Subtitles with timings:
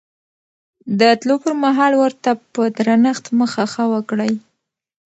[0.99, 4.33] د تلو پر مهال ورته په درنښت مخه ښه وکړئ.